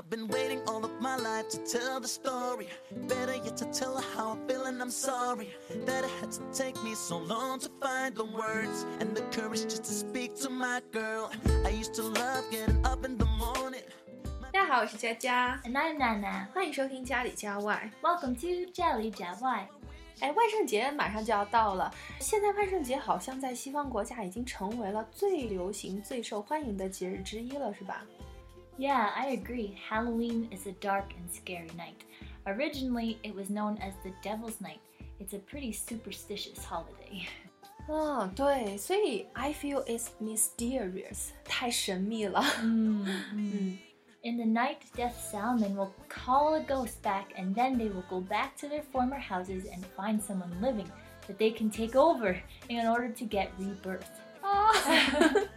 [0.00, 2.68] I've been waiting all of my life to tell the story.
[3.06, 4.80] Better yet to tell her how I'm feeling.
[4.80, 5.50] I'm sorry
[5.84, 9.64] that it had to take me so long to find the words and the courage
[9.64, 11.30] just to speak to my girl.
[11.66, 13.84] I used to love getting up in the morning.
[14.50, 16.50] 大家好，我是佳佳，And I'm Nana.
[16.54, 17.90] 欢迎收听家里家外。
[18.00, 19.68] Welcome to 家里家外。
[20.20, 28.02] 哎，万圣节马上就要到了，现在万圣节好像在西方国家已经成为了最流行、最受欢迎的节日之一了，是吧？
[28.80, 29.78] Yeah, I agree.
[29.90, 32.02] Halloween is a dark and scary night.
[32.46, 34.80] Originally, it was known as the Devil's Night.
[35.18, 37.28] It's a pretty superstitious holiday.
[37.86, 42.42] Oh, 嗯、哦，对，所以 I feel it's mysterious，太神秘了。
[42.62, 43.78] 嗯嗯。
[44.22, 48.56] In the night, death Samhain will call a ghost back, and then they will go back
[48.60, 50.88] to their former houses and find someone living
[51.26, 52.34] that they can take over
[52.70, 54.08] in order to get rebirth.
[54.42, 55.34] Ah.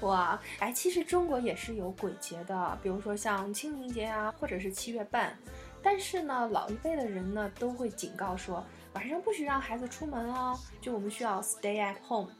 [0.00, 5.36] 哇，哎，其实中国也是有鬼节的，比如说像清明节啊，或者是七月半。
[5.82, 8.64] 但是呢，老一辈的人呢都会警告说，
[8.94, 12.30] 晚上不许让孩子出门哦，就我们需要 stay at home。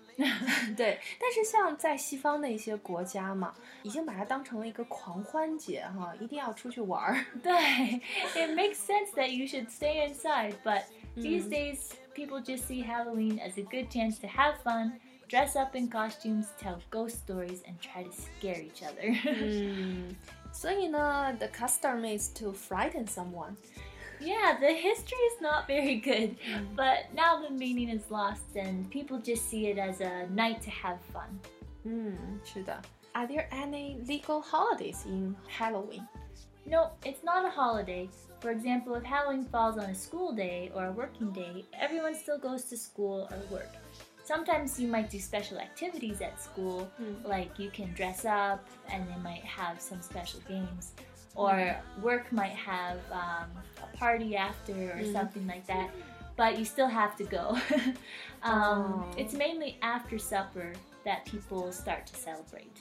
[0.77, 7.24] 对，但是像在西方的一些国家嘛，已经把它当成了一个狂欢节哈，一定要出去玩儿。
[7.40, 7.52] 对
[8.34, 10.83] it makes sense that you should stay inside, but
[11.14, 11.50] these Mm.
[11.50, 11.78] days
[12.12, 16.48] people just see Halloween as a good chance to have fun, dress up in costumes,
[16.58, 19.08] tell ghost stories, and try to scare each other.
[19.12, 20.14] mm.
[20.52, 23.56] So you know, the custom is to frighten someone.
[24.18, 26.74] Yeah, the history is not very good, mm.
[26.74, 30.70] but now the meaning is lost and people just see it as a night to
[30.70, 31.38] have fun.
[31.86, 32.80] Mm, 是的.
[33.14, 36.06] Are there any legal holidays in Halloween?
[36.66, 38.08] No, it's not a holiday.
[38.40, 42.38] For example, if Halloween falls on a school day or a working day, everyone still
[42.38, 43.72] goes to school or work.
[44.28, 46.86] Sometimes you might do special activities at school,
[47.24, 48.62] like you can dress up
[48.92, 50.92] and they might have some special games.
[51.34, 53.48] Or work might have um,
[53.82, 55.88] a party after or something like that,
[56.36, 57.56] but you still have to go.
[58.42, 59.06] um, Oh.
[59.17, 60.74] It's mainly after supper
[61.06, 62.77] that people start to celebrate.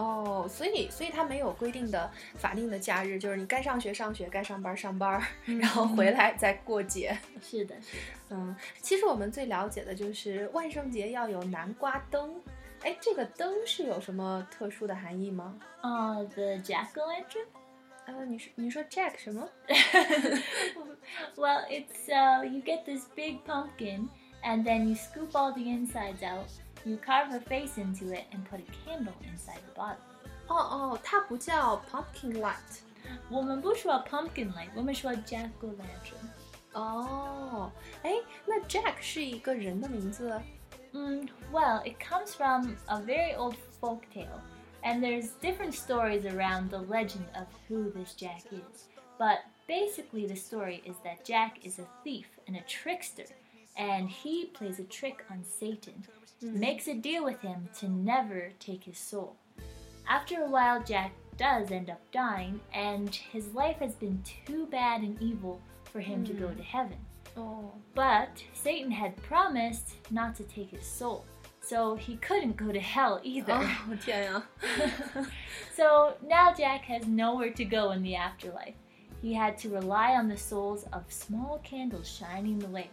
[0.00, 7.16] 哦，所以，所以它没有规定的法定的假日，就是你该上学上学，该上班上班，然后回来再过节。
[7.42, 7.98] 是的，是。
[8.30, 12.40] 嗯，其实我们最了解的就是万圣节要有南瓜灯，
[12.82, 15.58] 哎，这个灯是有什么特殊的含义吗？
[15.82, 17.46] 哦，the jack o' lantern。
[18.06, 19.46] 呃，你说你说 jack 什么？
[21.36, 24.08] Well, it's uh, you get this big pumpkin
[24.42, 26.48] and then you scoop all the insides out.
[26.85, 29.97] You carve a face into it and put a candle inside the bottom.
[30.47, 32.81] 哦哦，它不叫 pumpkin light。
[33.29, 36.29] 我们不说 pumpkin light，我们说 jack o' lantern.
[36.73, 37.71] 哦，
[38.03, 38.11] 哎，
[38.45, 40.41] 那 Jack 是一个人的名字。
[40.91, 44.41] Mm, well, it comes from a very old folk tale,
[44.83, 48.89] and there's different stories around the legend of who this Jack is.
[49.17, 53.25] But basically, the story is that Jack is a thief and a trickster,
[53.76, 56.04] and he plays a trick on Satan,
[56.42, 56.60] mm-hmm.
[56.60, 59.36] makes a deal with him to never take his soul.
[60.08, 65.02] After a while, Jack does end up dying, and his life has been too bad
[65.02, 66.26] and evil for him mm.
[66.26, 66.56] to go mm.
[66.56, 66.98] to heaven.
[67.36, 67.72] Oh.
[67.94, 71.24] But Satan had promised not to take his soul,
[71.60, 73.58] so he couldn't go to hell either.
[73.58, 74.42] Oh,
[75.76, 78.74] so now Jack has nowhere to go in the afterlife.
[79.22, 82.90] He had to rely on the souls of small candles shining the way.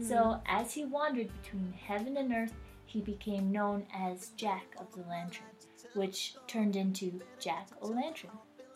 [0.00, 2.52] So as he wandered between heaven and earth,
[2.86, 5.46] he became known as Jack of the Lantern,
[5.94, 8.30] which turned into Jack o' Lantern.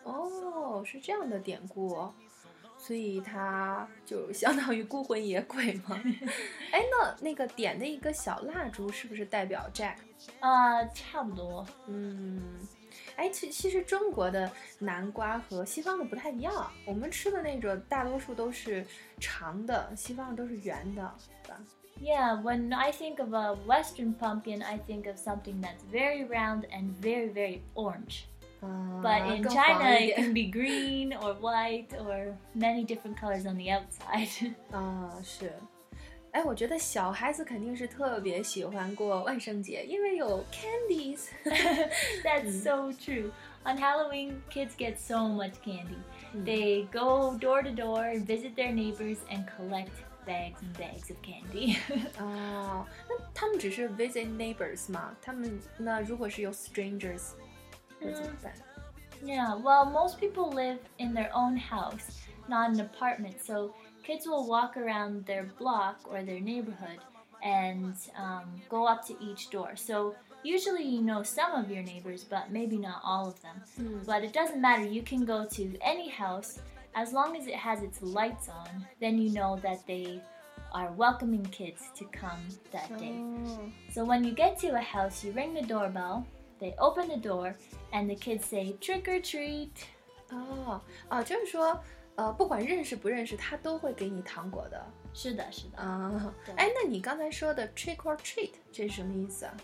[0.05, 2.15] 哦，是这样的典故哦，
[2.79, 6.01] 所以他就相当于孤魂野鬼吗？
[6.73, 9.97] 哎，那那个点的一个小蜡烛是不是代表 Jack？
[10.41, 11.67] Uh, 差不多。
[11.87, 12.41] 嗯，
[13.16, 18.86] 哎，其其实中国的南瓜和西方的不太一样，我们吃的那种大多数都是
[19.20, 21.60] 长的，西方的都是圆的，对吧
[22.02, 26.94] ？Yeah, when I think of a Western pumpkin, I think of something that's very round and
[27.02, 28.24] very, very orange.
[28.62, 33.58] 嗯 But in China, it can be green or white or many different colors on
[33.58, 34.54] the outside.
[34.72, 35.52] 啊，是。
[36.33, 41.29] 哎，我觉得小孩子肯定是特别喜欢过万圣节，因为有 candies。
[42.23, 43.31] That's so true.
[43.65, 45.99] On Halloween, kids get so much candy.
[46.35, 49.91] They go door to door, visit their neighbors, and collect
[50.27, 51.79] bags and bags of candy.
[52.19, 55.17] 哦，那他们只是 visit neighbors 嘛？
[55.23, 57.31] 他们那如果是有 strangers，
[57.99, 58.53] 那怎么办？
[59.25, 62.05] Yeah, well, most people live in their own house,
[62.47, 63.73] not an apartment, so
[64.03, 66.99] kids will walk around their block or their neighborhood
[67.43, 69.73] and um, go up to each door.
[69.77, 70.15] So
[70.45, 73.61] Usually, you know some of your neighbors, but maybe not all of them.
[73.77, 76.61] 嗯 But it doesn't matter, you can go to any house
[76.95, 80.23] as long as it has its lights on, then you know that they
[80.73, 82.39] are welcoming kids to come
[82.71, 83.19] that day.
[83.19, 83.59] 哦
[83.93, 86.25] So when you get to a house, you ring the doorbell,
[86.61, 87.57] they open the door,
[87.93, 89.73] and the kids say, Trick or treat.
[90.31, 91.83] 哦啊，就是说，
[92.17, 94.85] 呃，不管认识不认识，他都会给你糖果的
[95.15, 95.79] 是的，是的。
[95.79, 96.55] 啊对。
[96.57, 99.57] 哎，那你刚才说的 trick or treat 这是什么意思啊？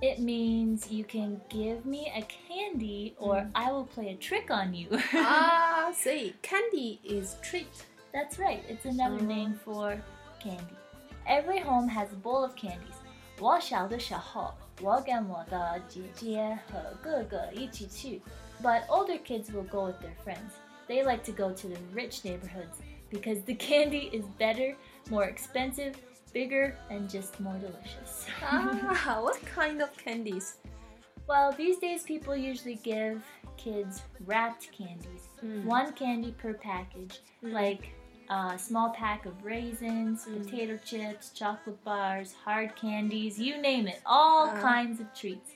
[0.00, 4.74] It means you can give me a candy or I will play a trick on
[4.74, 4.98] you.
[5.24, 7.66] 啊，所以 candy is treat。
[8.12, 9.98] That's right, it's another name for
[10.40, 10.76] candy.
[11.24, 12.96] Every home has a bowl of candies.
[13.38, 18.20] 我小的时候，我跟我的姐姐和哥哥一起去。
[18.60, 20.50] But older kids will go with their friends.
[20.87, 22.79] They like to go to the rich neighborhoods
[23.09, 24.75] because the candy is better,
[25.09, 25.95] more expensive,
[26.33, 28.25] bigger, and just more delicious.
[28.41, 33.21] Ah, what kind of candies？Well, these days people usually give
[33.57, 35.27] kids wrapped candies.
[35.41, 35.65] Hmm.
[35.65, 37.51] One candy per package, hmm.
[37.51, 37.89] like
[38.29, 40.41] a small pack of raisins, hmm.
[40.41, 44.61] potato chips, chocolate bars, hard candies, you name it, all Ah.
[44.61, 45.51] kinds of treats.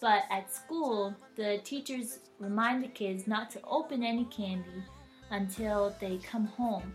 [0.00, 4.82] But at school, the teachers remind the kids not to open any candy
[5.30, 6.92] until they come home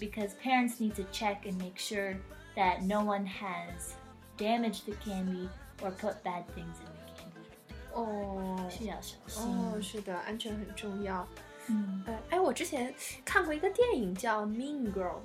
[0.00, 2.16] because parents need to check and make sure
[2.56, 3.94] that no one has
[4.36, 5.48] damaged the candy
[5.82, 7.48] or put bad things in the candy.
[7.94, 9.42] 哦需要小心。
[9.44, 11.26] 哦，是的，安全很重要。
[11.68, 12.92] 嗯呃，哎，我之前
[13.24, 15.20] 看过一个电影叫《Mean Girl》，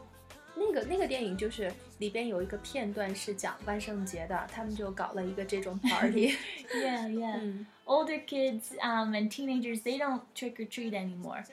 [0.57, 6.35] 那个那个电影就是里边有一个片段是讲万圣节的，他们就搞了一个这种 party。
[6.73, 7.39] Yeah, yeah.
[7.41, 11.43] 嗯 Older kids um, and teenagers, they don't trick or treat anymore.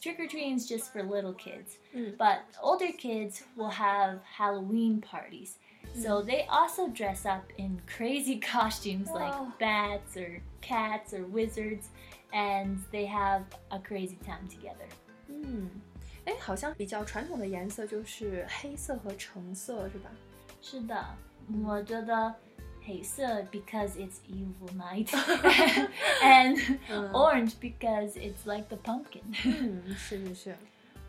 [0.00, 1.78] Trick or treating is just for little kids.
[1.92, 2.16] Mm.
[2.16, 5.58] But older kids will have Halloween parties.
[5.92, 9.18] So they also dress up in crazy costumes Wow.
[9.18, 11.88] like bats or cats or wizards,
[12.32, 13.42] and they have
[13.72, 14.86] a crazy time together.
[15.28, 15.68] 嗯，
[16.24, 20.10] 哎，好像比较传统的颜色就是黑色和橙色，是吧？
[20.60, 21.04] 是的，
[21.64, 22.34] 我觉得
[22.84, 25.08] 黑色 because it's evil night,
[26.22, 26.78] and
[27.12, 29.22] orange because it's like the pumpkin.
[29.44, 30.56] 嗯，是是是。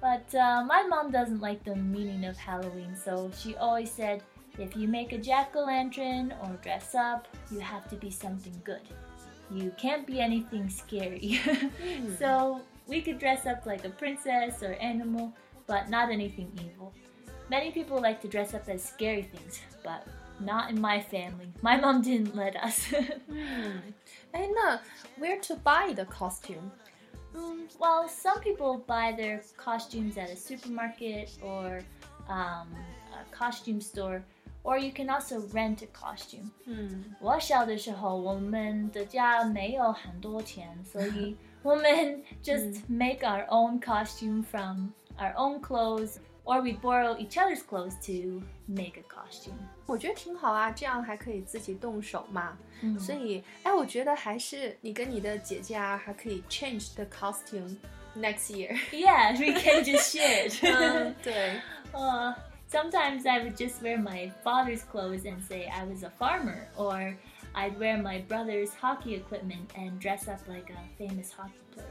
[0.02, 4.22] But uh, my mom doesn't like the meaning of Halloween, so she always said
[4.58, 8.54] if you make a jack o' lantern or dress up, you have to be something
[8.66, 8.82] good.
[9.52, 11.40] You can't be anything scary.
[12.18, 15.33] so we could dress up like a princess or animal,
[15.67, 16.93] but not anything evil.
[17.51, 20.07] Many people like to dress up as scary things, but
[20.41, 21.49] not in my family.
[21.63, 22.87] My mom didn't let us.
[23.29, 23.79] Hmm.
[24.35, 24.79] And uh,
[25.19, 26.71] where to buy the costume?
[27.35, 31.81] Mm, well, some people buy their costumes at a supermarket or
[32.29, 32.69] um,
[33.13, 34.25] a costume store
[34.66, 36.50] or you can also rent a costume.
[36.66, 47.62] 嗯我小的时候，我们的家没有很多钱，所以我们 just make our own costume from our own clothes, or we borrow each other's
[47.62, 49.58] clothes to make a costume.
[49.86, 52.58] 我觉得挺好啊，这样还可以自己动手嘛。
[52.82, 57.76] 嗯所以，哎，我觉得还是你跟你的姐姐啊，还可以 change the costume
[58.18, 58.76] next year。
[58.92, 60.64] Yeah, we can just share it.
[60.64, 61.60] 嗯，对。
[61.94, 62.34] Uh,
[62.68, 67.16] sometimes I would just wear my father's clothes and say I was a farmer, or
[67.54, 71.88] I'd wear my brother's hockey equipment and dress up like a famous hockey player.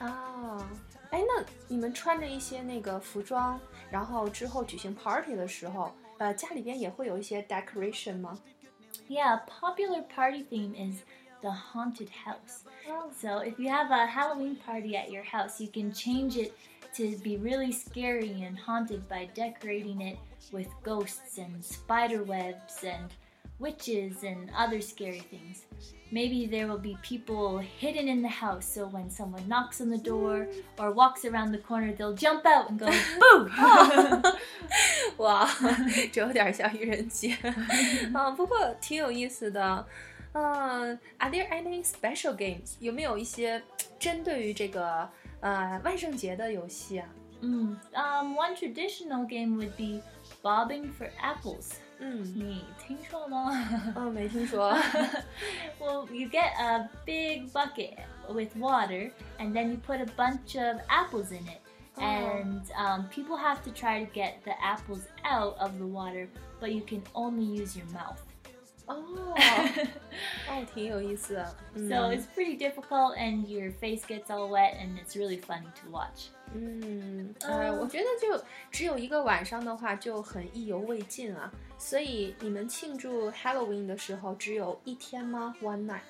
[0.00, 0.62] 哦，
[1.10, 8.38] 哎，那你们穿着一些那个服装，然后之后举行 party 的时候，呃，家里边也会有一些 decoration 吗？
[9.08, 11.02] Yeah, a popular party theme is
[11.42, 12.64] the haunted house.
[13.20, 16.52] So if you have a Halloween party at your house, you can change it
[16.96, 20.18] to be really scary and haunted by decorating it
[20.52, 23.10] with ghosts and spider webs and
[23.58, 25.66] witches and other scary things.
[26.10, 29.98] Maybe there will be people hidden in the house, so when someone knocks on the
[29.98, 32.86] door or walks around the corner, they'll jump out and go,
[33.20, 33.48] boo!
[35.18, 35.48] 哇，
[36.10, 37.36] 这有点像愚人节，
[38.14, 39.86] 啊，不过挺有意思的。
[40.32, 42.76] 嗯、a r e there any special games？
[42.80, 43.62] 有没有一些
[43.98, 45.08] 针对于这个
[45.40, 47.08] 呃万圣节的游戏啊？
[47.42, 50.02] Mm, um, one traditional game would be
[50.42, 51.72] bobbing for apples.
[51.98, 53.50] 嗯，你听说吗？
[53.96, 54.74] 哦，没听说。
[55.80, 57.96] well, you get a big bucket
[58.28, 61.60] with water, and then you put a bunch of apples in it.
[61.96, 62.02] Oh.
[62.02, 66.28] And um, people have to try to get the apples out of the water,
[66.60, 68.22] but you can only use your mouth.
[68.86, 68.96] 哦，
[70.48, 71.36] 哦，挺有意思。
[71.74, 75.90] So it's pretty difficult, and your face gets all wet, and it's really funny to
[75.90, 76.30] watch.
[76.52, 81.52] 嗯，呃，嗯我觉得就只有一个晚上的话，就很意犹未尽啊。
[81.78, 85.54] 所以你们庆祝 Halloween 的时候只有一天吗？
[85.62, 86.00] One night？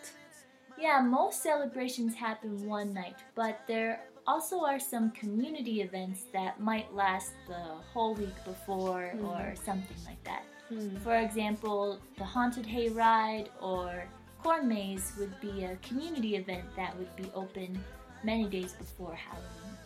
[0.78, 6.86] Yeah, most celebrations happen one night, but there also are some community events that might
[6.94, 10.40] last the whole week before or something like that.
[10.70, 14.06] 嗯 For example, the haunted hayride or
[14.42, 17.78] corn maze would be a community event that would be open
[18.22, 19.76] many days before Halloween.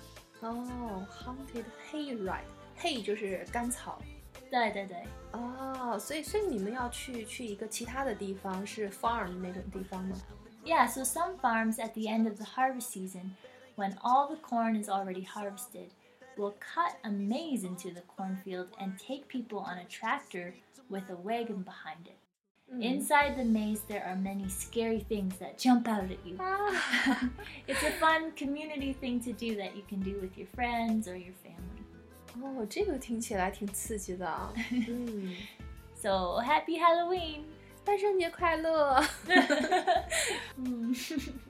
[0.40, 4.00] 哦，Haunted Hayride，Hay 就是甘草。
[4.50, 5.04] 对对对。
[5.32, 10.16] 哦，所以所以你们要去去一个其他的地方，是 farm 那种地方吗？
[10.64, 13.36] Yeah, so some farms at the end of the harvest season,
[13.76, 15.88] when all the corn is already harvested,
[16.38, 20.54] will cut a maze into the cornfield and take people on a tractor
[20.90, 22.18] with a wagon behind it.
[22.80, 26.36] Inside the maze, there are many scary things that jump out at you.
[26.38, 27.30] 啊，
[27.68, 31.16] It's a fun community thing to do that you can do with your friends or
[31.16, 31.84] your family.
[32.42, 34.52] 哦，这个听起来挺刺激的啊。
[34.70, 35.36] 嗯，
[35.94, 37.44] So, happy Halloween!
[37.86, 39.04] 万圣节快乐！
[40.56, 40.96] Mm.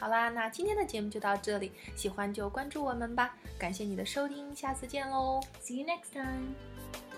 [0.00, 3.36] 好啦，那今天的节目就到这里，喜欢就关注我们吧。
[3.58, 5.40] 感谢你的收听，下次见喽。
[5.62, 7.09] See you next time!